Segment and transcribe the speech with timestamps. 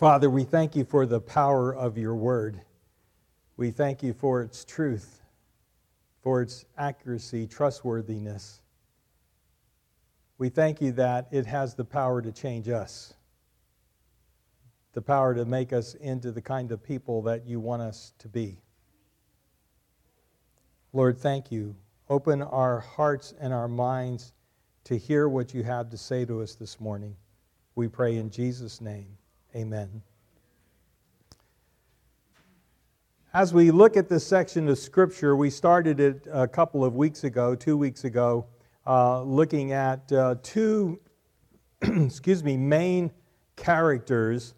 [0.00, 2.62] Father, we thank you for the power of your word.
[3.58, 5.20] We thank you for its truth,
[6.22, 8.62] for its accuracy, trustworthiness.
[10.38, 13.12] We thank you that it has the power to change us,
[14.94, 18.28] the power to make us into the kind of people that you want us to
[18.28, 18.56] be.
[20.94, 21.76] Lord, thank you.
[22.08, 24.32] Open our hearts and our minds
[24.84, 27.14] to hear what you have to say to us this morning.
[27.74, 29.18] We pray in Jesus' name.
[29.54, 30.02] Amen.
[33.34, 37.24] As we look at this section of Scripture, we started it a couple of weeks
[37.24, 38.46] ago, two weeks ago,
[38.86, 41.00] uh, looking at uh, two,
[41.82, 43.10] excuse me, main
[43.56, 44.54] characters,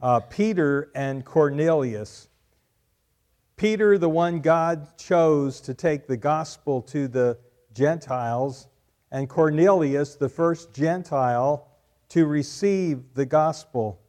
[0.00, 2.28] uh, Peter and Cornelius.
[3.56, 7.38] Peter, the one God chose to take the gospel to the
[7.74, 8.66] Gentiles,
[9.12, 11.68] and Cornelius, the first Gentile
[12.08, 14.01] to receive the gospel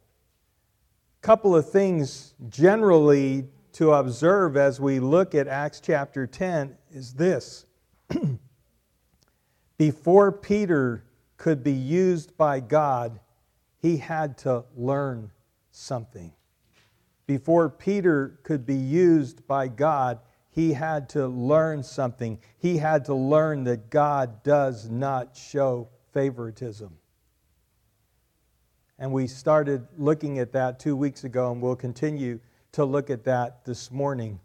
[1.24, 7.64] couple of things generally to observe as we look at Acts chapter 10 is this.
[9.78, 11.06] Before Peter
[11.38, 13.20] could be used by God,
[13.80, 15.30] he had to learn
[15.70, 16.30] something.
[17.26, 20.18] Before Peter could be used by God,
[20.50, 22.38] he had to learn something.
[22.58, 26.98] He had to learn that God does not show favoritism.
[28.98, 32.38] And we started looking at that two weeks ago, and we'll continue
[32.72, 34.40] to look at that this morning.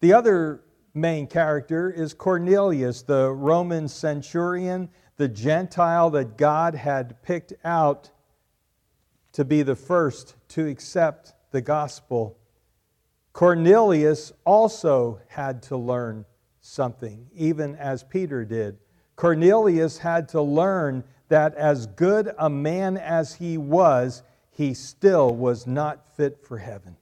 [0.00, 7.54] The other main character is Cornelius, the Roman centurion, the Gentile that God had picked
[7.64, 8.10] out
[9.32, 12.38] to be the first to accept the gospel.
[13.32, 16.24] Cornelius also had to learn
[16.60, 18.78] something, even as Peter did.
[19.16, 25.66] Cornelius had to learn that as good a man as he was, he still was
[25.66, 26.96] not fit for heaven.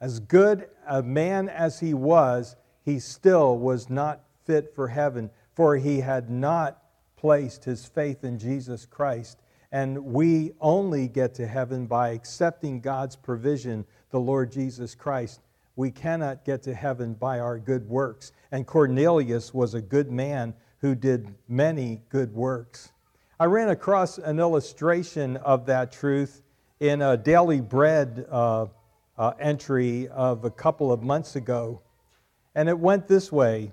[0.00, 5.76] As good a man as he was, he still was not fit for heaven, for
[5.76, 6.82] he had not
[7.16, 9.40] placed his faith in Jesus Christ.
[9.72, 15.40] And we only get to heaven by accepting God's provision, the Lord Jesus Christ.
[15.76, 18.32] We cannot get to heaven by our good works.
[18.52, 22.92] And Cornelius was a good man who did many good works.
[23.40, 26.42] I ran across an illustration of that truth
[26.78, 28.66] in a Daily Bread uh,
[29.16, 31.80] uh, entry of a couple of months ago.
[32.54, 33.72] And it went this way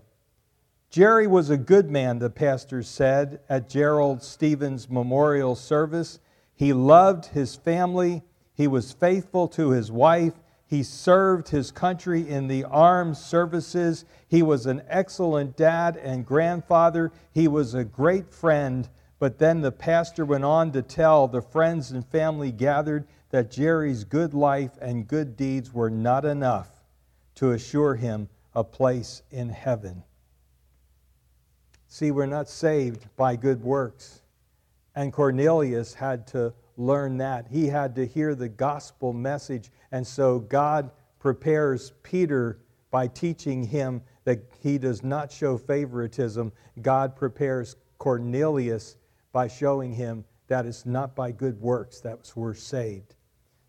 [0.90, 6.22] Jerry was a good man, the pastor said at Gerald Stevens' memorial service.
[6.56, 8.24] He loved his family,
[8.54, 10.36] he was faithful to his wife,
[10.72, 14.06] he served his country in the armed services.
[14.30, 17.12] He was an excellent dad and grandfather.
[17.34, 18.88] He was a great friend.
[19.20, 24.06] But then the pastor went on to tell the friends and family gathered that Jerry's
[24.06, 26.70] good life and good deeds were not enough
[27.36, 30.06] to assure him a place in heaven.
[31.90, 34.22] See, we're not saved by good works.
[34.96, 37.48] And Cornelius had to learn that.
[37.50, 39.72] He had to hear the gospel message.
[39.92, 42.60] And so God prepares Peter
[42.90, 46.52] by teaching him that he does not show favoritism.
[46.82, 48.98] God prepares Cornelius
[49.32, 53.16] by showing him that it's not by good works that we're saved.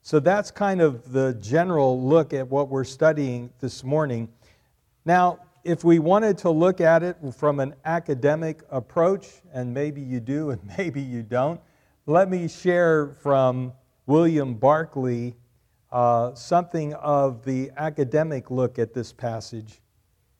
[0.02, 4.28] So that's kind of the general look at what we're studying this morning.
[5.04, 10.18] Now, if we wanted to look at it from an academic approach, and maybe you
[10.18, 11.60] do and maybe you don't,
[12.06, 13.72] let me share from
[14.06, 15.36] William Barclay
[15.92, 19.80] uh, something of the academic look at this passage.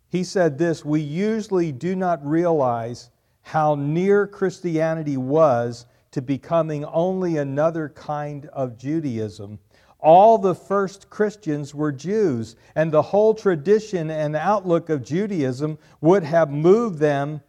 [0.08, 3.10] He said this We usually do not realize
[3.42, 9.58] how near Christianity was to becoming only another kind of Judaism.
[10.00, 16.24] All the first Christians were Jews, and the whole tradition and outlook of Judaism would
[16.24, 17.40] have moved them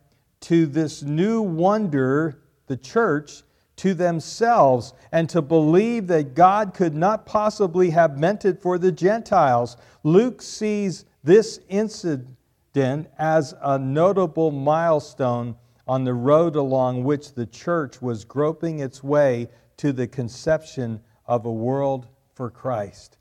[0.41, 3.43] to this new wonder, the church,
[3.75, 8.91] to themselves and to believe that God could not possibly have meant it for the
[8.91, 9.77] Gentiles.
[10.03, 15.55] Luke sees this incident as a notable milestone
[15.87, 21.45] on the road along which the church was groping its way to the conception of
[21.45, 23.17] a world for Christ.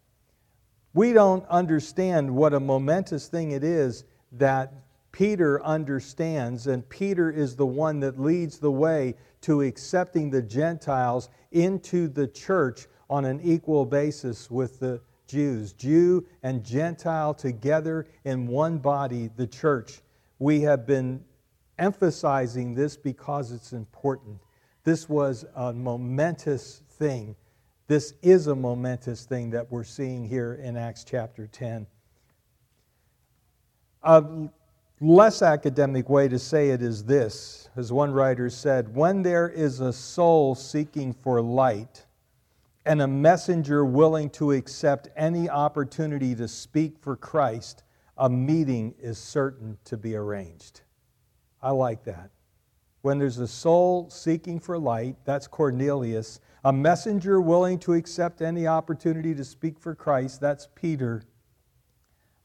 [0.94, 4.72] We don't understand what a momentous thing it is that
[5.10, 11.28] Peter understands, and Peter is the one that leads the way to accepting the Gentiles
[11.52, 15.72] into the church on an equal basis with the Jews.
[15.72, 20.00] Jew and Gentile together in one body, the church.
[20.38, 21.24] We have been
[21.78, 24.38] emphasizing this because it's important.
[24.84, 27.36] This was a momentous thing
[27.88, 31.86] This is a momentous thing that we're seeing here in Acts chapter 10.
[34.02, 34.24] A
[35.02, 39.80] less academic way to say it is this, as one writer said when there is
[39.80, 42.06] a soul seeking for light,
[42.84, 47.82] and a messenger willing to accept any opportunity to speak for Christ,
[48.16, 50.82] a meeting is certain to be arranged.
[51.60, 52.30] I like that.
[53.02, 56.38] When there's a soul seeking for light, that's Cornelius.
[56.64, 61.22] A messenger willing to accept any opportunity to speak for Christ, that's Peter.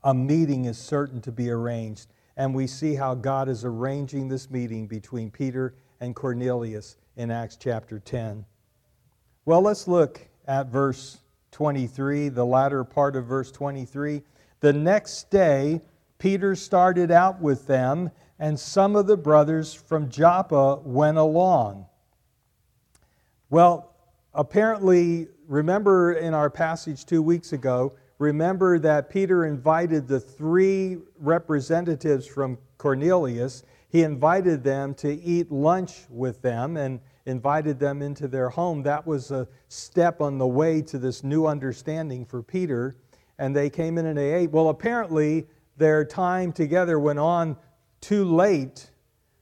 [0.03, 2.07] A meeting is certain to be arranged.
[2.37, 7.57] And we see how God is arranging this meeting between Peter and Cornelius in Acts
[7.59, 8.45] chapter 10.
[9.45, 11.17] Well, let's look at verse
[11.51, 14.21] 23, the latter part of verse 23.
[14.59, 15.81] The next day,
[16.19, 21.87] Peter started out with them, and some of the brothers from Joppa went along.
[23.49, 23.95] Well,
[24.33, 32.25] apparently, remember in our passage two weeks ago, remember that Peter invited the three representatives
[32.25, 33.63] from Cornelius.
[33.89, 39.05] He invited them to eat lunch with them, and invited them into their home, that
[39.05, 42.95] was a step on the way to this new understanding for Peter.
[43.37, 44.51] And they came in and they ate.
[44.51, 47.57] Well, apparently, their time together went on
[47.99, 48.89] too late,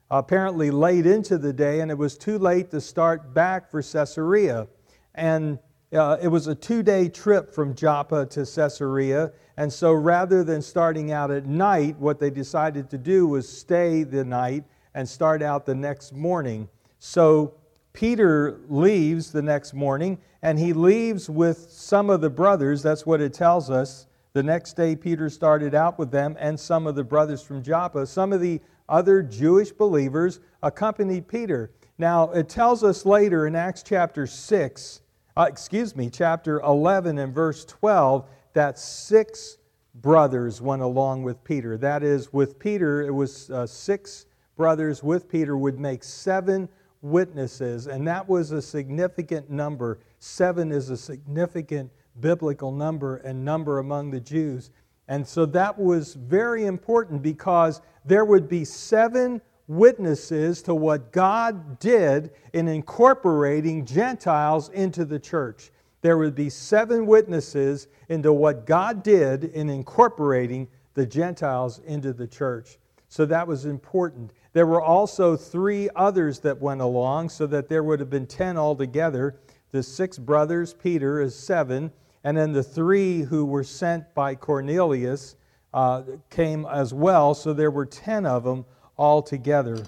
[0.09, 4.67] apparently late into the day, and it was too late to start back for Caesarea.
[5.13, 5.59] And
[5.95, 9.31] uh, it was a two day trip from Joppa to Caesarea.
[9.57, 14.03] And so rather than starting out at night, what they decided to do was stay
[14.03, 16.67] the night and start out the next morning.
[16.99, 17.53] So
[17.93, 22.83] Peter leaves the next morning, and he leaves with some of the brothers.
[22.83, 24.07] That's what it tells us.
[24.33, 28.05] The next day, Peter started out with them and some of the brothers from Joppa.
[28.05, 28.59] Some of the
[28.89, 31.71] other Jewish believers accompanied Peter.
[31.97, 35.01] Now, it tells us later in Acts chapter 6,
[35.37, 39.57] uh, excuse me, chapter 11 and verse 12, that six
[39.95, 41.77] brothers went along with Peter.
[41.77, 46.69] That is, with Peter, it was uh, six brothers with Peter would make seven
[47.01, 49.99] witnesses, and that was a significant number.
[50.19, 51.91] Seven is a significant
[52.21, 54.71] biblical number and number among the Jews.
[55.07, 61.79] And so that was very important because there would be seven witnesses to what God
[61.79, 65.71] did in incorporating Gentiles into the church.
[66.01, 72.27] There would be seven witnesses into what God did in incorporating the Gentiles into the
[72.27, 72.77] church.
[73.07, 74.31] So that was important.
[74.53, 78.57] There were also three others that went along, so that there would have been ten
[78.57, 79.37] altogether.
[79.71, 81.91] The six brothers, Peter is seven,
[82.23, 85.35] and then the three who were sent by Cornelius
[85.73, 88.65] uh, came as well, so there were ten of them
[88.97, 89.85] altogether.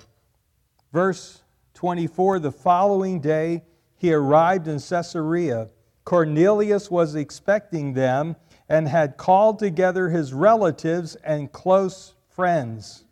[0.94, 1.44] Verse
[1.74, 3.64] 24 The following day
[3.98, 5.70] he arrived in Caesarea.
[6.04, 8.36] Cornelius was expecting them
[8.70, 13.06] and had called together his relatives and close friends.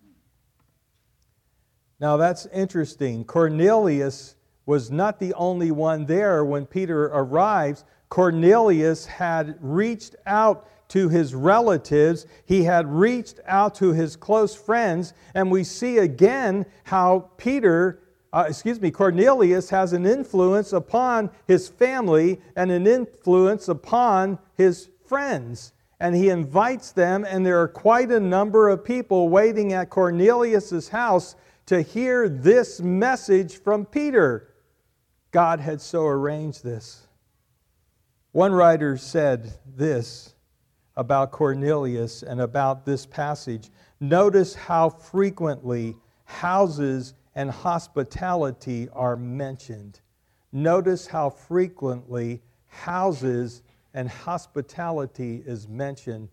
[1.99, 3.23] Now that's interesting.
[3.23, 7.83] Cornelius was not the only one there when Peter arrives.
[8.09, 15.13] Cornelius had reached out to his relatives, he had reached out to his close friends,
[15.33, 17.99] and we see again how Peter,
[18.31, 24.87] uh, excuse me, Cornelius has an influence upon his family and an influence upon his
[25.05, 25.73] friends.
[25.99, 30.87] And he invites them, and there are quite a number of people waiting at Cornelius's
[30.87, 31.35] house
[31.65, 34.53] to hear this message from Peter.
[35.31, 37.05] God had so arranged this.
[38.31, 40.34] One writer said this
[40.97, 43.69] about Cornelius and about this passage.
[43.99, 49.99] Notice how frequently houses and hospitality are mentioned.
[50.51, 53.61] Notice how frequently houses
[53.93, 56.29] and hospitality is mentioned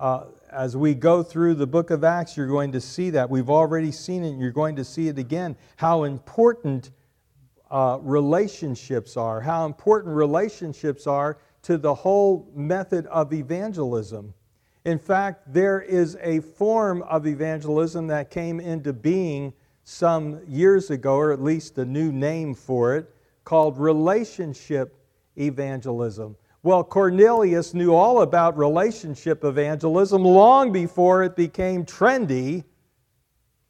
[0.00, 3.28] uh, as we go through the book of Acts, you're going to see that.
[3.28, 5.54] We've already seen it, and you're going to see it again.
[5.76, 6.90] How important
[7.70, 14.34] uh, relationships are, how important relationships are to the whole method of evangelism.
[14.84, 19.52] In fact, there is a form of evangelism that came into being
[19.84, 23.14] some years ago, or at least a new name for it,
[23.44, 24.96] called relationship
[25.36, 26.36] evangelism.
[26.62, 32.64] Well, Cornelius knew all about relationship evangelism long before it became trendy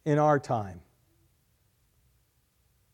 [0.05, 0.81] in our time.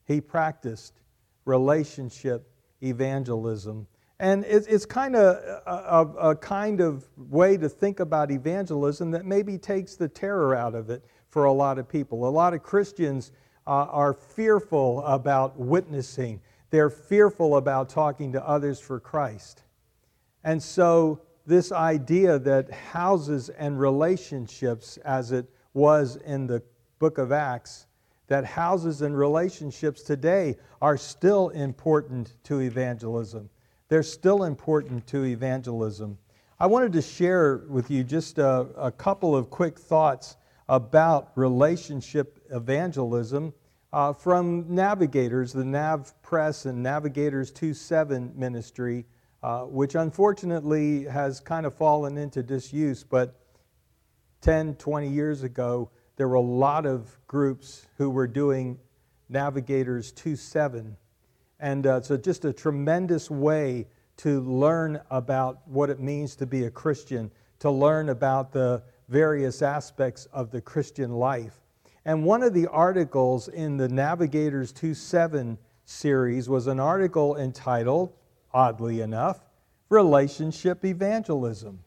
[0.05, 1.01] He practiced
[1.45, 2.49] relationship
[2.83, 3.87] evangelism.
[4.19, 9.59] And it's kind of a, a, kind of way to think about evangelism that maybe
[9.59, 12.27] takes the terror out of it for a lot of people.
[12.27, 13.33] A lot of Christians
[13.67, 19.65] uh, are fearful about witnessing They're fearful about talking to others for Christ.
[20.45, 26.63] And so, this idea that houses and relationships, as it was in the
[26.99, 27.87] book of Acts,
[28.29, 33.49] that houses and relationships today are still important to evangelism.
[33.89, 36.19] They're still important to evangelism.
[36.59, 40.37] I wanted to share with you just a, a couple of quick thoughts
[40.69, 43.53] about relationship evangelism
[43.93, 49.07] uh, from Navigators, the Nav Press and Navigators 2.7 ministry,
[49.43, 53.39] uh, which unfortunately has kind of fallen into disuse, but
[54.41, 58.79] 10, 20 years ago, there were a lot of groups who were doing
[59.29, 60.97] Navigators 2.7.
[61.61, 63.87] And uh, so just a tremendous way
[64.19, 69.63] to learn about what it means to be a Christian, to learn about the various
[69.63, 71.61] aspects of the Christian life.
[72.05, 78.13] And one of the articles in the Navigators 2.7 series was an article entitled,
[78.53, 79.41] oddly enough,
[79.89, 81.81] Relationship Evangelism.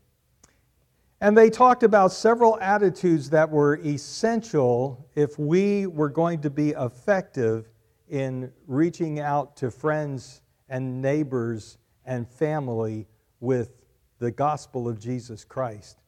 [1.21, 6.69] And they talked about several attitudes that were essential if we were going to be
[6.69, 7.69] effective
[8.09, 13.07] in reaching out to friends and neighbors and family
[13.39, 13.71] with
[14.19, 16.01] the gospel of Jesus Christ.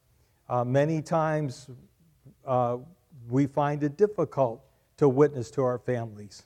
[0.48, 1.68] Uh, many times
[2.44, 2.78] uh,
[3.28, 4.64] we find it difficult
[4.98, 6.44] to witness to our families.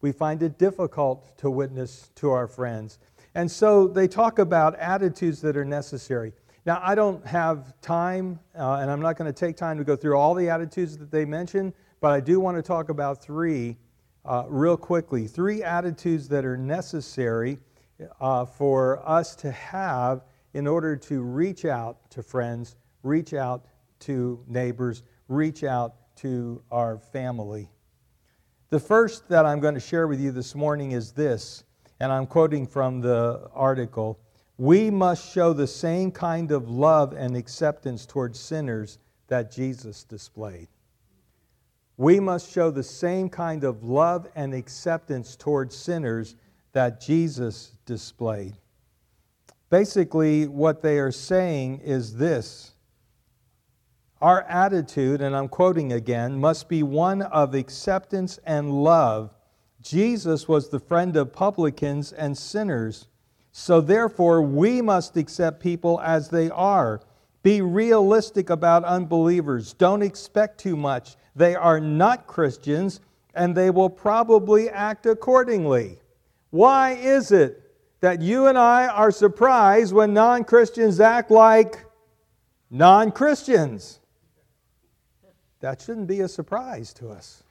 [0.00, 2.98] We find it difficult to witness to our friends.
[3.34, 6.32] And so they talk about attitudes that are necessary.
[6.66, 9.96] Now, I don't have time, uh, and I'm not going to take time to go
[9.96, 13.76] through all the attitudes that they mention, but I do want to talk about three
[14.28, 15.26] uh, real quickly.
[15.26, 17.58] Three attitudes that are necessary
[18.20, 20.22] uh, for us to have
[20.54, 23.64] in order to reach out to friends, reach out
[24.00, 27.70] to neighbors, reach out to our family.
[28.70, 31.64] The first that I'm going to share with you this morning is this,
[32.00, 34.20] and I'm quoting from the article
[34.58, 40.66] we must show the same kind of love and acceptance towards sinners that Jesus displayed.
[41.98, 46.36] We must show the same kind of love and acceptance towards sinners
[46.72, 48.54] that Jesus displayed.
[49.68, 52.72] Basically, what they are saying is this
[54.20, 59.34] Our attitude, and I'm quoting again, must be one of acceptance and love.
[59.80, 63.08] Jesus was the friend of publicans and sinners.
[63.50, 67.00] So, therefore, we must accept people as they are.
[67.42, 69.72] Be realistic about unbelievers.
[69.72, 71.16] Don't expect too much.
[71.38, 72.98] They are not Christians,
[73.32, 76.00] and they will probably act accordingly.
[76.50, 77.62] Why is it
[78.00, 81.84] that you and I are surprised when non Christians act like
[82.70, 84.00] non Christians?
[85.60, 87.44] That shouldn't be a surprise to us.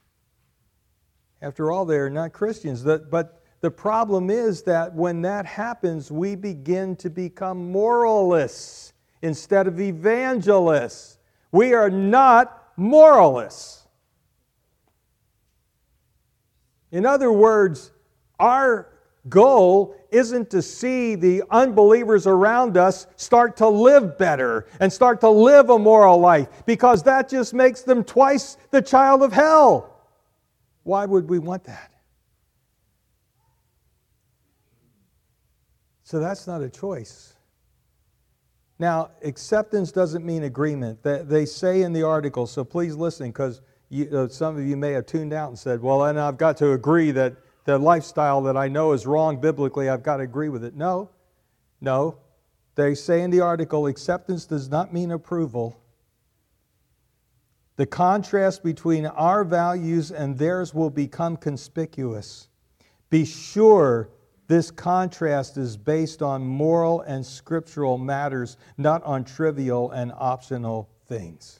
[1.41, 2.83] After all, they are not Christians.
[2.83, 8.91] But the problem is that when that happens, we begin to become moralists
[9.21, 11.19] instead of evangelists.
[11.53, 13.87] We are not moralists.
[16.91, 17.91] In other words,
[18.39, 18.87] our
[19.27, 25.29] goal isn't to see the unbelievers around us start to live better and start to
[25.29, 29.93] live a moral life because that just makes them twice the child of hell.
[30.83, 31.91] Why would we want that?
[36.03, 37.33] So that's not a choice.
[38.79, 41.01] Now, acceptance doesn't mean agreement.
[41.01, 43.61] They say in the article, so please listen, because
[44.13, 46.73] uh, some of you may have tuned out and said, well, and I've got to
[46.73, 50.63] agree that the lifestyle that I know is wrong biblically, I've got to agree with
[50.63, 50.75] it.
[50.75, 51.09] No,
[51.81, 52.19] no.
[52.75, 55.81] They say in the article, acceptance does not mean approval.
[57.77, 62.47] The contrast between our values and theirs will become conspicuous.
[63.09, 64.09] Be sure
[64.47, 71.59] this contrast is based on moral and scriptural matters, not on trivial and optional things.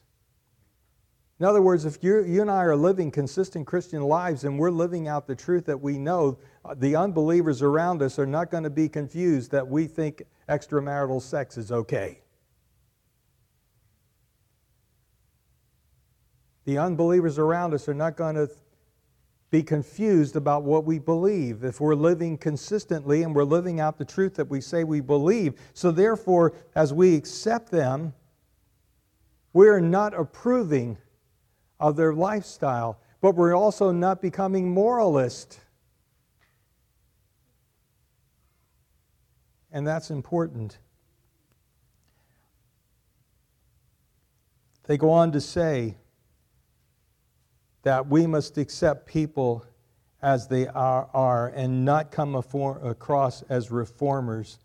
[1.40, 5.08] In other words, if you and I are living consistent Christian lives and we're living
[5.08, 8.72] out the truth that we know, uh, the unbelievers around us are not going to
[8.72, 12.22] be confused that we think extramarital sex is okay.
[16.66, 18.50] The unbelievers around us are not going to
[19.50, 24.06] be confused about what we believe if we're living consistently and we're living out the
[24.06, 25.54] truth that we say we believe.
[25.74, 28.14] So, therefore, as we accept them,
[29.54, 30.98] we're not approving
[31.80, 35.60] of their lifestyle, but we're also not becoming moralist.
[39.72, 40.78] And that's important.
[44.88, 45.98] They go on to say,
[47.88, 49.64] that we must accept people
[50.22, 54.60] as they are, are and not come across as reformers.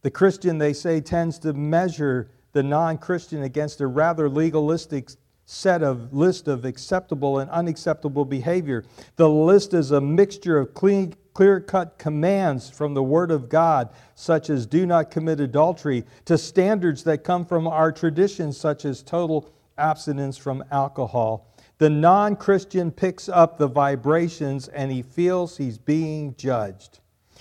[0.00, 5.10] The Christian, they say, tends to measure the non Christian against a rather legalistic
[5.44, 8.84] set of list of acceptable and unacceptable behavior.
[9.14, 13.90] The list is a mixture of clean, clear cut commands from the Word of God,
[14.16, 19.00] such as do not commit adultery, to standards that come from our traditions, such as
[19.00, 21.51] total abstinence from alcohol.
[21.78, 27.00] The non Christian picks up the vibrations and he feels he's being judged.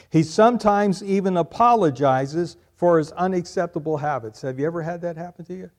[0.10, 4.42] He sometimes even apologizes for his unacceptable habits.
[4.42, 5.72] Have you ever had that happen to you?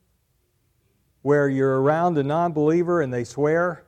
[1.22, 3.84] Where you're around a non believer and they swear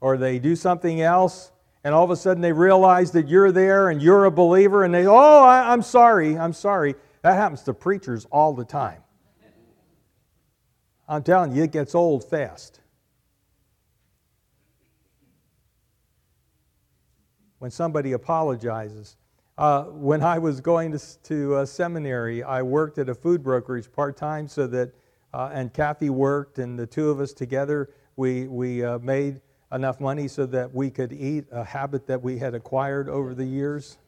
[0.00, 1.50] or they do something else,
[1.84, 4.94] and all of a sudden they realize that you're there and you're a believer, and
[4.94, 6.94] they, oh, I, am sorry, I'm sorry.
[7.22, 9.02] That happens to preachers all the time.
[11.08, 12.80] I'm telling you, it gets old fast.
[17.58, 19.16] When somebody apologizes,
[19.56, 24.16] uh, when I was going to, to seminary, I worked at a food brokerage part
[24.16, 24.92] time so that,
[25.34, 29.40] uh, and Kathy worked, and the two of us together, we, we uh, made
[29.72, 33.44] enough money so that we could eat a habit that we had acquired over the
[33.44, 33.98] years.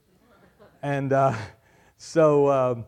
[0.83, 1.35] And uh,
[1.97, 2.87] so um,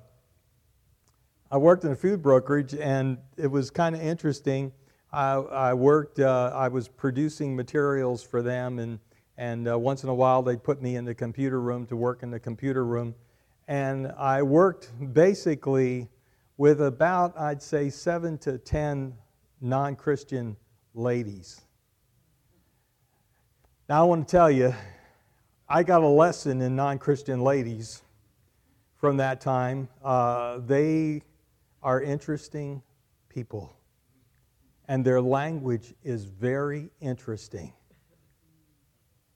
[1.50, 4.73] I worked in a food brokerage, and it was kind of interesting.
[5.12, 9.00] I, I worked, uh, I was producing materials for them, and
[9.43, 12.23] and uh, once in a while, they'd put me in the computer room to work
[12.23, 13.13] in the computer room.
[13.67, 16.09] And I worked basically
[16.59, 19.13] with about, I'd say, seven to ten
[19.61, 20.57] non Christian
[20.95, 21.61] ladies.
[23.89, 24.73] Now, I want to tell you,
[25.69, 28.03] I got a lesson in non Christian ladies
[28.95, 29.89] from that time.
[30.05, 31.21] Uh, they
[31.83, 32.81] are interesting
[33.29, 33.75] people,
[34.87, 37.73] and their language is very interesting.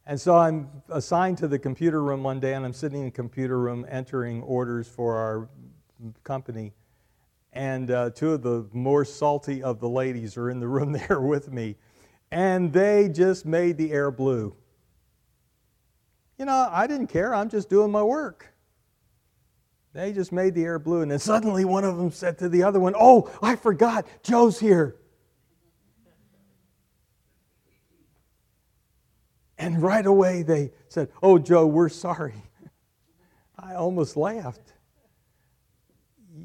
[0.08, 3.10] And so I'm assigned to the computer room one day, and I'm sitting in the
[3.10, 5.48] computer room entering orders for our
[6.22, 6.72] company.
[7.52, 11.20] And uh, two of the more salty of the ladies are in the room there
[11.20, 11.74] with me.
[12.30, 14.54] And they just made the air blue.
[16.38, 17.34] You know, I didn't care.
[17.34, 18.52] I'm just doing my work.
[19.92, 21.00] They just made the air blue.
[21.00, 24.06] And then suddenly one of them said to the other one, Oh, I forgot.
[24.22, 24.96] Joe's here.
[29.66, 32.40] And right away they said, Oh, Joe, we're sorry.
[33.58, 34.74] I almost laughed.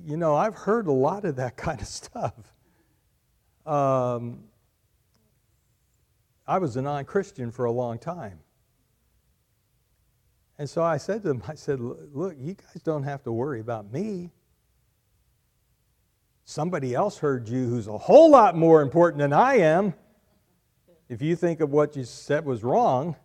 [0.08, 2.34] You know, I've heard a lot of that kind of stuff.
[3.64, 4.46] Um,
[6.48, 8.40] I was a non Christian for a long time.
[10.58, 13.60] And so I said to them, I said, Look, you guys don't have to worry
[13.60, 14.32] about me.
[16.46, 19.94] Somebody else heard you who's a whole lot more important than I am
[21.12, 23.18] if you think of what you said was wrong.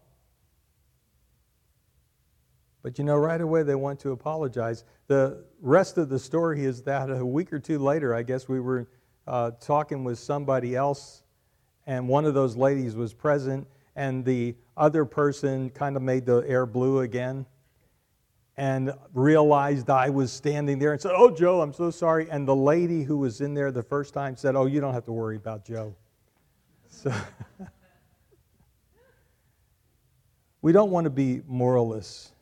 [2.83, 4.83] But you know, right away they want to apologize.
[5.07, 8.59] The rest of the story is that a week or two later, I guess we
[8.59, 8.89] were
[9.29, 11.23] uh, talking with somebody else,
[11.87, 16.39] and one of those ladies was present, and the other person kind of made the
[16.39, 17.47] air blue again
[18.57, 22.29] and realized I was standing there and said, Oh, Joe, I'm so sorry.
[22.31, 25.05] And the lady who was in there the first time said, Oh, you don't have
[25.05, 25.95] to worry about Joe.
[26.89, 27.15] So.
[30.67, 32.33] We don't want to be moralists.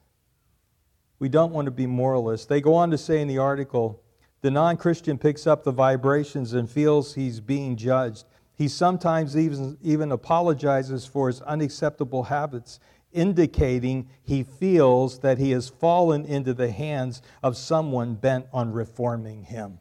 [1.19, 2.47] We don't want to be moralists.
[2.47, 4.03] They go on to say in the article
[4.41, 8.25] the non Christian picks up the vibrations and feels he's being judged.
[8.55, 12.81] He sometimes even, even apologizes for his unacceptable habits,
[13.13, 19.43] indicating he feels that he has fallen into the hands of someone bent on reforming
[19.43, 19.81] him.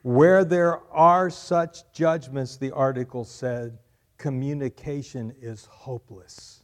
[0.00, 3.76] Where there are such judgments, the article said,
[4.20, 6.62] communication is hopeless.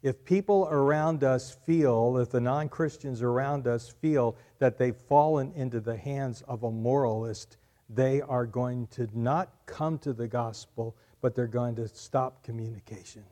[0.00, 5.52] If people around us feel, if the non Christians around us feel that they've fallen
[5.56, 7.56] into the hands of a moralist,
[7.90, 13.24] they are going to not come to the gospel, but they're going to stop communication.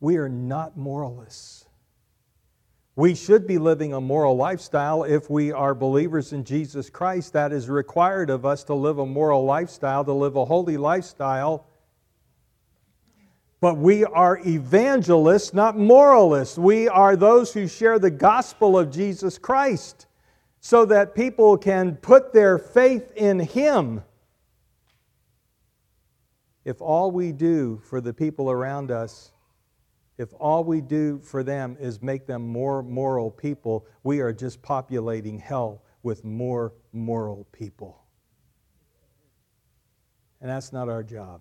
[0.00, 1.66] We are not moralists.
[2.96, 7.32] We should be living a moral lifestyle if we are believers in Jesus Christ.
[7.32, 11.66] That is required of us to live a moral lifestyle, to live a holy lifestyle.
[13.60, 16.56] But we are evangelists, not moralists.
[16.56, 20.06] We are those who share the gospel of Jesus Christ
[20.60, 24.04] so that people can put their faith in Him.
[26.64, 29.33] If all we do for the people around us
[30.16, 34.62] if all we do for them is make them more moral people, we are just
[34.62, 38.04] populating hell with more moral people.
[40.40, 41.40] And that's not our job.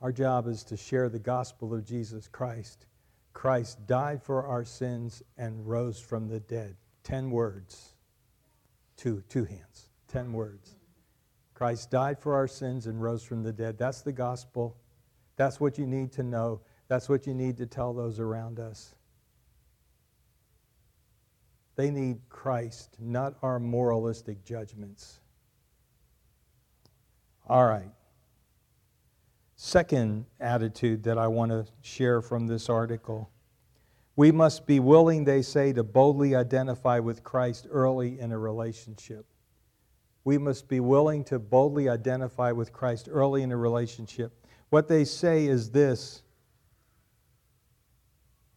[0.00, 2.86] Our job is to share the gospel of Jesus Christ.
[3.32, 6.76] Christ died for our sins and rose from the dead.
[7.02, 7.94] Ten words.
[8.96, 9.88] Two, two hands.
[10.08, 10.76] Ten words.
[11.54, 13.78] Christ died for our sins and rose from the dead.
[13.78, 14.76] That's the gospel.
[15.36, 16.60] That's what you need to know.
[16.88, 18.94] That's what you need to tell those around us.
[21.76, 25.20] They need Christ, not our moralistic judgments.
[27.48, 27.90] All right.
[29.56, 33.30] Second attitude that I want to share from this article.
[34.16, 39.24] We must be willing, they say, to boldly identify with Christ early in a relationship.
[40.24, 44.41] We must be willing to boldly identify with Christ early in a relationship.
[44.72, 46.22] What they say is this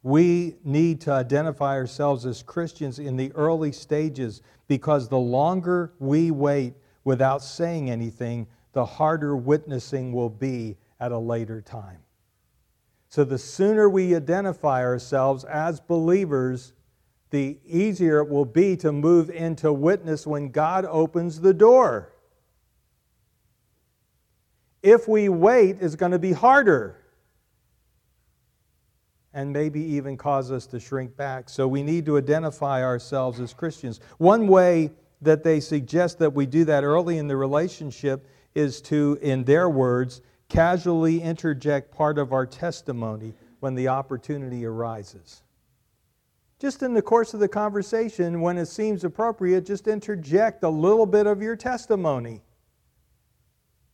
[0.01, 6.31] we need to identify ourselves as Christians in the early stages because the longer we
[6.31, 11.99] wait without saying anything, the harder witnessing will be at a later time.
[13.09, 16.71] So, the sooner we identify ourselves as believers,
[17.31, 22.13] the easier it will be to move into witness when God opens the door.
[24.85, 26.95] If we wait, it's going to be harder
[29.33, 31.49] and maybe even cause us to shrink back.
[31.49, 33.99] So we need to identify ourselves as Christians.
[34.19, 34.91] One way
[35.23, 39.71] that they suggest that we do that early in the relationship is to, in their
[39.71, 45.41] words, casually interject part of our testimony when the opportunity arises.
[46.59, 51.07] Just in the course of the conversation, when it seems appropriate, just interject a little
[51.07, 52.43] bit of your testimony.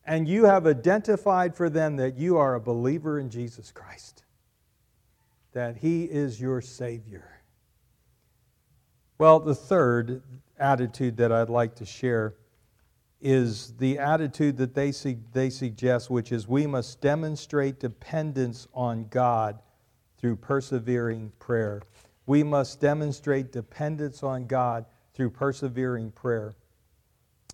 [0.05, 4.23] And you have identified for them that you are a believer in Jesus Christ
[5.53, 7.41] that He is your Savior.
[9.17, 10.23] Well, the third
[10.57, 12.35] attitude that I'd like to share
[13.21, 14.91] is the attitude that they,
[15.33, 19.59] they suggest, which is we must demonstrate dependence on God
[20.17, 21.81] through persevering prayer.
[22.25, 26.53] We must demonstrate dependence on God through persevering prayer.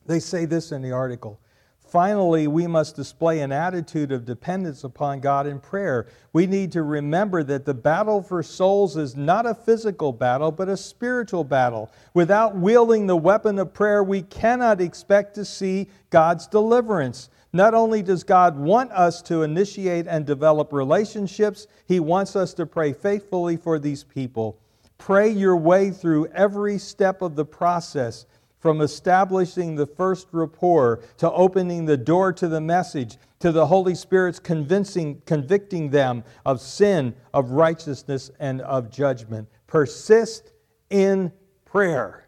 [0.06, 1.42] They say this in the article
[1.88, 6.08] Finally, we must display an attitude of dependence upon God in prayer.
[6.34, 10.68] We need to remember that the battle for souls is not a physical battle, but
[10.68, 11.90] a spiritual battle.
[12.14, 17.30] Without wielding the weapon of prayer, we cannot expect to see God's deliverance.
[17.54, 22.66] Not only does God want us to initiate and develop relationships, He wants us to
[22.66, 24.60] pray faithfully for these people.
[24.98, 28.26] Pray your way through every step of the process
[28.60, 33.94] from establishing the first rapport to opening the door to the message to the Holy
[33.94, 39.48] Spirit's convincing, convicting them of sin, of righteousness, and of judgment.
[39.68, 40.54] Persist
[40.90, 41.32] in
[41.66, 42.28] prayer.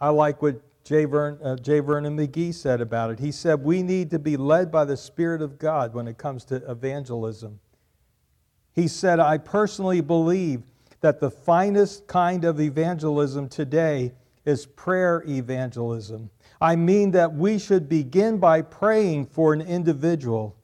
[0.00, 1.06] I like what J.
[1.06, 1.80] Vern, uh, J.
[1.80, 3.18] Vernon McGee said about it.
[3.18, 6.44] He said, We need to be led by the Spirit of God when it comes
[6.46, 7.58] to evangelism.
[8.74, 10.62] He said, I personally believe
[11.04, 14.10] that the finest kind of evangelism today
[14.46, 16.30] is prayer evangelism.
[16.62, 20.56] I mean that we should begin by praying for an individual.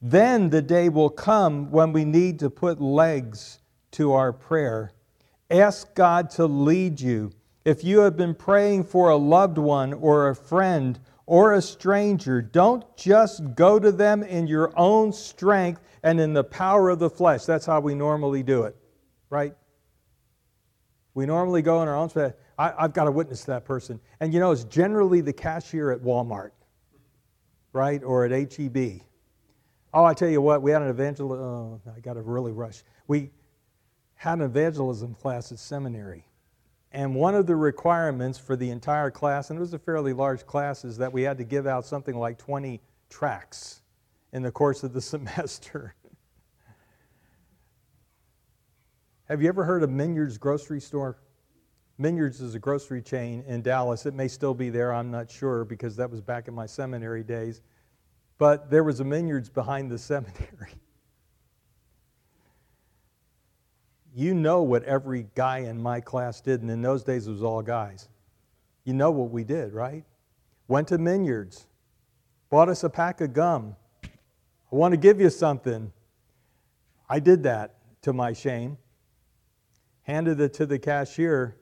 [0.00, 3.58] Then the day will come when we need to put legs
[3.90, 4.92] to our prayer.
[5.50, 7.32] Ask God to lead you.
[7.64, 12.40] If you have been praying for a loved one or a friend or a stranger,
[12.40, 17.10] don't just go to them in your own strength and in the power of the
[17.10, 17.46] flesh.
[17.46, 18.76] That's how we normally do it
[19.30, 19.54] right?
[21.14, 22.32] We normally go in our own space.
[22.58, 24.00] I, have got to witness that person.
[24.20, 26.50] And you know, it's generally the cashier at Walmart,
[27.72, 28.02] right?
[28.04, 29.00] Or at HEB.
[29.92, 31.44] Oh, I tell you what, we had an evangelism.
[31.44, 32.82] Oh, uh, I got to really rush.
[33.08, 33.30] We
[34.14, 36.26] had an evangelism class at seminary.
[36.92, 40.44] And one of the requirements for the entire class, and it was a fairly large
[40.44, 43.82] class, is that we had to give out something like 20 tracts
[44.32, 45.94] in the course of the semester.
[49.30, 51.16] Have you ever heard of Minyard's grocery store?
[51.98, 54.04] Minyard's is a grocery chain in Dallas.
[54.04, 57.22] It may still be there, I'm not sure, because that was back in my seminary
[57.22, 57.62] days.
[58.38, 60.72] But there was a Minyard's behind the seminary.
[64.12, 67.44] you know what every guy in my class did, and in those days it was
[67.44, 68.08] all guys.
[68.82, 70.02] You know what we did, right?
[70.66, 71.68] Went to Minyard's,
[72.48, 73.76] bought us a pack of gum.
[74.02, 75.92] I want to give you something.
[77.08, 78.76] I did that to my shame
[80.02, 81.56] handed it to the cashier,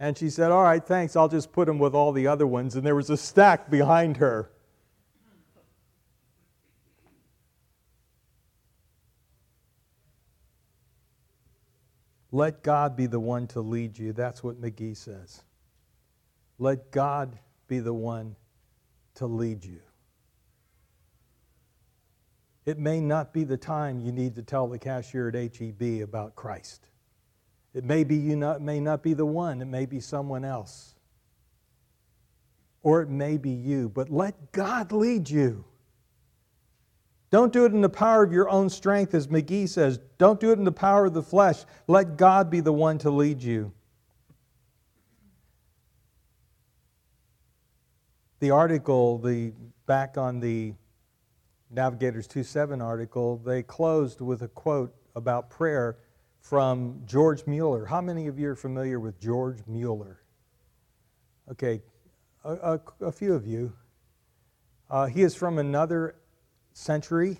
[0.00, 2.76] and she said, All right, thanks, I'll just put them with all the other ones.
[2.76, 4.50] And there was a stack behind her.
[12.30, 14.12] Let God be the one to lead you.
[14.12, 15.42] That's what McGee says.
[16.58, 17.38] Let God
[17.68, 18.36] be the one
[19.14, 19.80] to lead you.
[22.66, 26.36] It may not be the time you need to tell the cashier at HEB about
[26.36, 26.87] Christ.
[27.74, 30.94] It may be you not, may not be the one, it may be someone else.
[32.82, 35.64] Or it may be you, but let God lead you.
[37.30, 39.98] Don't do it in the power of your own strength, as McGee says.
[40.16, 41.64] Don't do it in the power of the flesh.
[41.86, 43.72] Let God be the one to lead you.
[48.40, 49.52] The article, the
[49.84, 50.72] back on the
[51.70, 55.98] Navigators 2.7 article, they closed with a quote about prayer
[56.40, 57.84] from George Mueller.
[57.84, 60.20] How many of you are familiar with George Mueller?
[61.50, 61.82] Okay,
[62.44, 63.72] a, a, a few of you.
[64.90, 66.16] Uh, he is from another
[66.72, 67.38] century.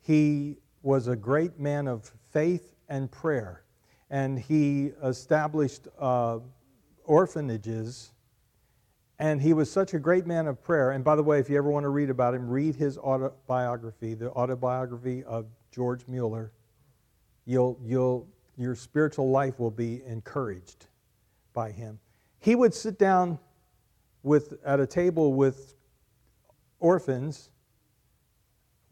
[0.00, 3.64] He was a great man of faith and prayer,
[4.10, 6.38] and he established uh,
[7.04, 8.10] orphanages.
[9.20, 10.90] And he was such a great man of prayer.
[10.90, 14.14] And by the way, if you ever want to read about him, read his autobiography,
[14.14, 16.52] the autobiography of George Mueller.
[17.46, 20.86] You'll, you'll, your spiritual life will be encouraged
[21.52, 21.98] by him.
[22.38, 23.38] He would sit down
[24.22, 25.74] with, at a table with
[26.80, 27.50] orphans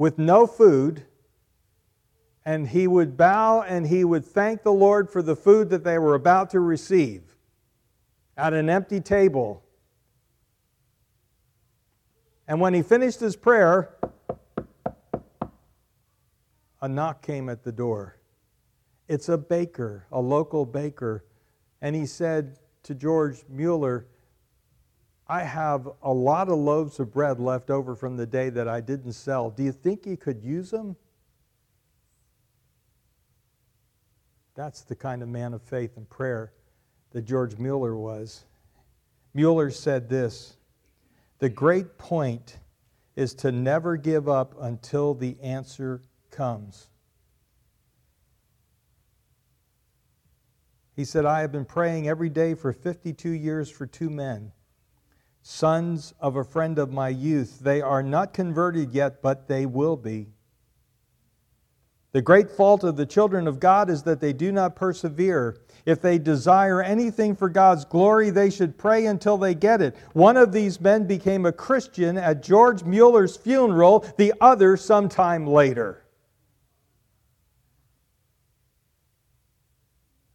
[0.02, 1.04] with no food,
[2.44, 5.96] and he would bow and he would thank the Lord for the food that they
[5.96, 7.22] were about to receive
[8.36, 9.62] at an empty table.
[12.48, 13.94] And when he finished his prayer,
[16.80, 18.16] a knock came at the door.
[19.12, 21.26] It's a baker, a local baker.
[21.82, 24.06] And he said to George Mueller,
[25.28, 28.80] I have a lot of loaves of bread left over from the day that I
[28.80, 29.50] didn't sell.
[29.50, 30.96] Do you think you could use them?
[34.54, 36.54] That's the kind of man of faith and prayer
[37.10, 38.46] that George Mueller was.
[39.34, 40.56] Mueller said this
[41.38, 42.60] The great point
[43.14, 46.88] is to never give up until the answer comes.
[50.94, 54.52] He said, I have been praying every day for 52 years for two men
[55.44, 57.58] sons of a friend of my youth.
[57.60, 60.28] They are not converted yet, but they will be.
[62.12, 65.56] The great fault of the children of God is that they do not persevere.
[65.86, 69.96] If they desire anything for God's glory, they should pray until they get it.
[70.12, 76.01] One of these men became a Christian at George Mueller's funeral, the other sometime later.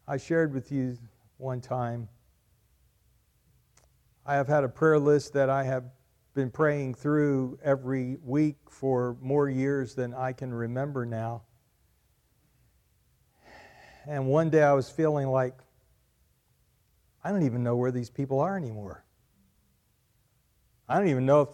[0.07, 0.97] I shared with you
[1.37, 2.07] one time
[4.29, 5.85] I have had a prayer list that I have
[6.33, 11.43] been praying through every week for more years than I can remember now.
[14.05, 15.57] And one day I was feeling like,
[17.23, 19.05] I don't even know where these people are anymore.
[20.89, 21.49] I don't even know if,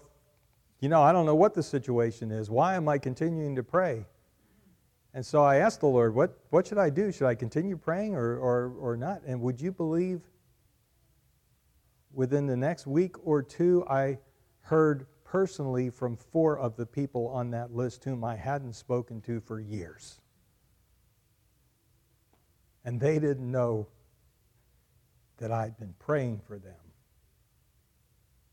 [0.79, 2.49] you know, I don't know what the situation is.
[2.49, 4.07] Why am I continuing to pray?
[5.13, 7.11] And so I asked the Lord, what, what should I do?
[7.11, 9.21] Should I continue praying or, or, or not?
[9.27, 10.21] And would you believe
[12.11, 14.17] within the next week or two, I
[14.61, 19.39] heard personally from four of the people on that list whom I hadn't spoken to
[19.39, 20.19] for years.
[22.85, 23.87] And they didn't know
[25.37, 26.75] that I'd been praying for them.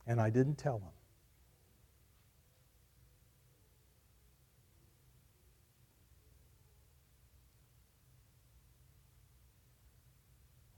[0.06, 0.88] And I didn't tell them.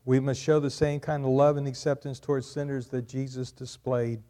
[0.05, 4.23] We must show the same kind of love and acceptance towards sinners that Jesus displayed.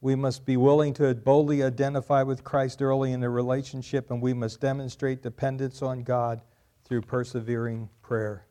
[0.00, 4.32] We must be willing to boldly identify with Christ early in the relationship, and we
[4.32, 6.40] must demonstrate dependence on God
[6.84, 8.46] through persevering prayer.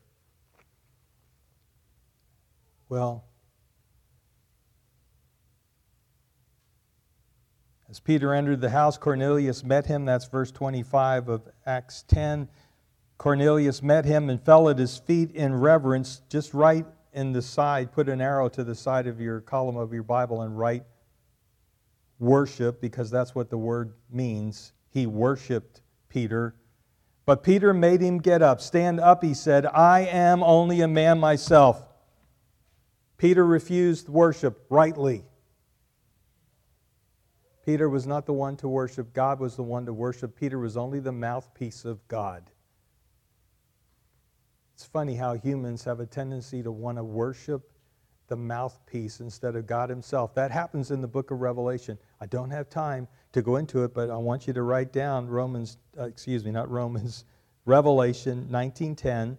[2.88, 3.24] Well,
[7.90, 10.04] as Peter entered the house, Cornelius met him.
[10.04, 12.48] That's verse 25 of Acts 10.
[13.18, 17.92] Cornelius met him and fell at his feet in reverence, just right in the side.
[17.92, 20.84] Put an arrow to the side of your column of your Bible and write
[22.20, 24.72] worship, because that's what the word means.
[24.90, 26.54] He worshiped Peter.
[27.26, 28.60] But Peter made him get up.
[28.60, 29.66] Stand up, he said.
[29.66, 31.84] I am only a man myself.
[33.18, 35.24] Peter refused worship rightly.
[37.66, 40.36] Peter was not the one to worship, God was the one to worship.
[40.36, 42.50] Peter was only the mouthpiece of God.
[44.78, 47.68] It's funny how humans have a tendency to want to worship
[48.28, 50.36] the mouthpiece instead of God Himself.
[50.36, 51.98] That happens in the book of Revelation.
[52.20, 55.26] I don't have time to go into it, but I want you to write down
[55.26, 57.24] Romans, uh, excuse me, not Romans,
[57.64, 59.36] Revelation 19:10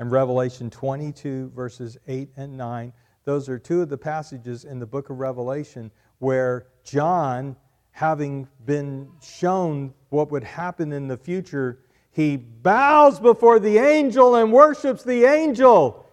[0.00, 2.92] and Revelation 22 verses 8 and 9.
[3.22, 7.54] Those are two of the passages in the book of Revelation where John,
[7.92, 11.78] having been shown what would happen in the future,
[12.12, 16.06] he bows before the angel and worships the angel.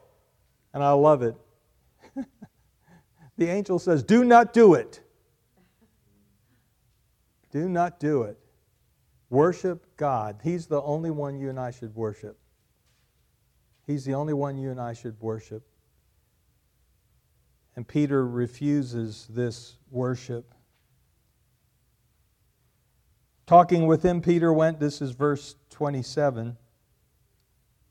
[0.74, 1.36] And I love it.
[3.38, 5.02] the angel says, Do not do it.
[7.52, 8.38] Do not do it.
[9.30, 10.40] Worship God.
[10.42, 12.40] He's the only one you and I should worship.
[13.86, 15.64] He's the only one you and I should worship.
[17.76, 20.54] And Peter refuses this worship.
[23.50, 26.56] Talking with him, Peter went, this is verse 27.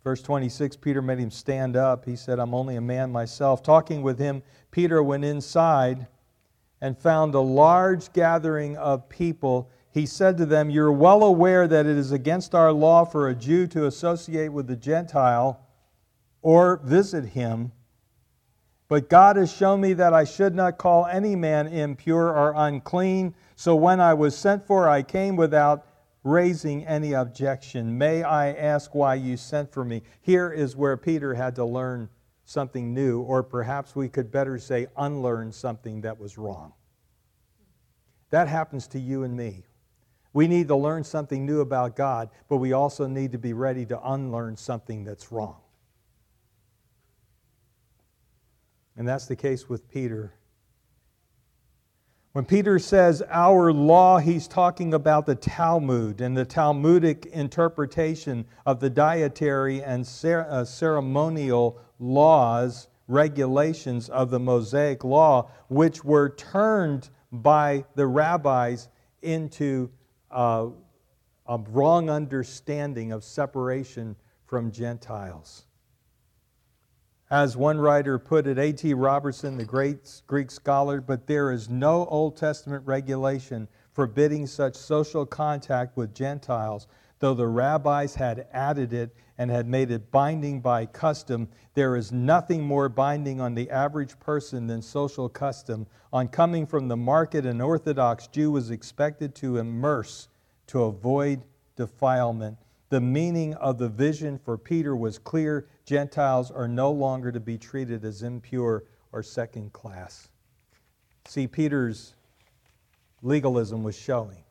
[0.05, 2.05] Verse 26, Peter made him stand up.
[2.05, 3.61] He said, I'm only a man myself.
[3.61, 6.07] Talking with him, Peter went inside
[6.81, 9.69] and found a large gathering of people.
[9.91, 13.35] He said to them, You're well aware that it is against our law for a
[13.35, 15.67] Jew to associate with the Gentile
[16.41, 17.73] or visit him.
[18.89, 23.35] But God has shown me that I should not call any man impure or unclean.
[23.55, 25.87] So when I was sent for, I came without
[26.25, 27.99] raising any objection.
[27.99, 30.03] May I ask why you sent for me?
[30.23, 32.09] Here is where Peter had to learn
[32.45, 36.73] something new, or perhaps we could better say, unlearn something that was wrong.
[38.31, 39.65] That happens to you and me.
[40.33, 43.85] We need to learn something new about God, but we also need to be ready
[43.87, 45.57] to unlearn something that's wrong.
[48.99, 50.35] And that's the case with Peter.
[52.33, 58.81] When Peter says our law, he's talking about the Talmud and the Talmudic interpretation of
[58.81, 67.85] the dietary and uh, ceremonial laws, regulations of the Mosaic law, which were turned by
[67.95, 68.89] the rabbis
[69.23, 69.91] into
[70.33, 70.67] uh,
[71.47, 75.68] a wrong understanding of separation from Gentiles.
[77.31, 78.95] As one writer put it, A.T.
[78.95, 85.27] Robertson, the great Greek scholar, but there is no Old Testament regulation forbidding such social
[85.27, 86.87] contact with Gentiles,
[87.19, 91.49] though the rabbis had added it and had made it binding by custom.
[91.75, 95.87] There is nothing more binding on the average person than social custom.
[96.15, 100.29] On coming from the market, an Orthodox Jew was expected to immerse
[100.69, 101.43] to avoid
[101.77, 102.57] defilement.
[102.91, 107.59] The meaning of the vision for Peter was clear Gentiles are no longer to be
[107.59, 110.29] treated as impure or second class.
[111.27, 112.15] See, Peter's
[113.23, 114.45] legalism was showing.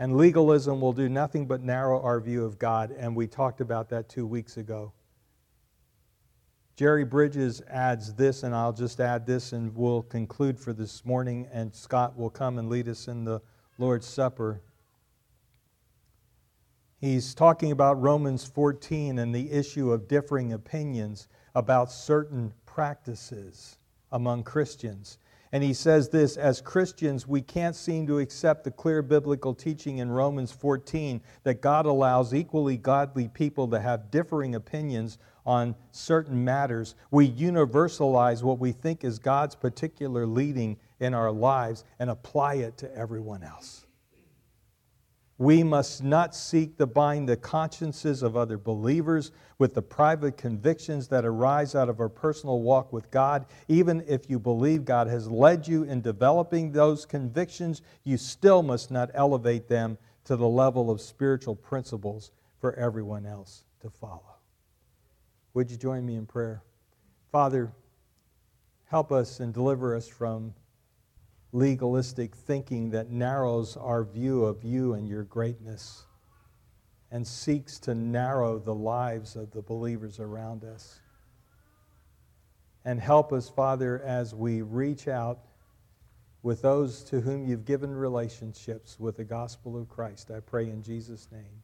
[0.00, 3.88] And legalism will do nothing but narrow our view of God, and we talked about
[3.90, 4.92] that two weeks ago.
[6.76, 11.48] Jerry Bridges adds this, and I'll just add this, and we'll conclude for this morning,
[11.52, 13.42] and Scott will come and lead us in the
[13.78, 14.62] Lord's Supper.
[17.00, 23.78] He's talking about Romans 14 and the issue of differing opinions about certain practices
[24.10, 25.18] among Christians.
[25.52, 29.98] And he says this as Christians, we can't seem to accept the clear biblical teaching
[29.98, 36.44] in Romans 14 that God allows equally godly people to have differing opinions on certain
[36.44, 36.96] matters.
[37.10, 42.76] We universalize what we think is God's particular leading in our lives and apply it
[42.78, 43.86] to everyone else.
[45.38, 51.06] We must not seek to bind the consciences of other believers with the private convictions
[51.08, 53.46] that arise out of our personal walk with God.
[53.68, 58.90] Even if you believe God has led you in developing those convictions, you still must
[58.90, 64.38] not elevate them to the level of spiritual principles for everyone else to follow.
[65.54, 66.64] Would you join me in prayer?
[67.30, 67.72] Father,
[68.86, 70.52] help us and deliver us from
[71.52, 76.04] legalistic thinking that narrows our view of you and your greatness
[77.10, 81.00] and seeks to narrow the lives of the believers around us.
[82.84, 85.40] And help us, Father, as we reach out
[86.42, 90.30] with those to whom you've given relationships with the gospel of Christ.
[90.30, 91.62] I pray in Jesus' name.